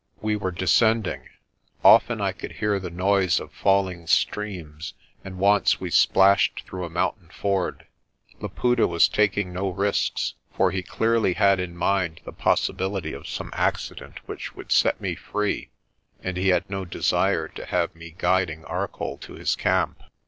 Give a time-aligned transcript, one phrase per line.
[0.19, 1.29] We were descending.
[1.83, 6.85] Often I could hear the noise of fall ing streams and once we splashed through
[6.85, 7.85] a mountain ford.
[8.39, 13.51] Laputa was taking no risks, for he clearly had in mind the possibility of some
[13.53, 15.69] accident which would set me free
[16.23, 20.01] and he had no desire to have me guiding Arcoll to his camp.